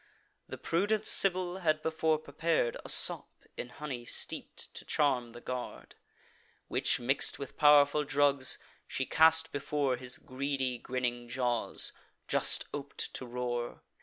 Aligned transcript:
The 0.47 0.57
prudent 0.57 1.05
Sibyl 1.05 1.59
had 1.59 1.83
before 1.83 2.17
prepar'd 2.17 2.75
A 2.83 2.89
sop, 2.89 3.29
in 3.55 3.69
honey 3.69 4.03
steep'd, 4.03 4.73
to 4.73 4.83
charm 4.83 5.33
the 5.33 5.41
guard; 5.41 5.93
Which, 6.67 6.99
mix'd 6.99 7.37
with 7.37 7.55
pow'rful 7.55 8.05
drugs, 8.05 8.57
she 8.87 9.05
cast 9.05 9.51
before 9.51 9.97
His 9.97 10.17
greedy 10.17 10.79
grinning 10.79 11.29
jaws, 11.29 11.93
just 12.27 12.65
op'd 12.73 13.13
to 13.13 13.27
roar. 13.27 13.83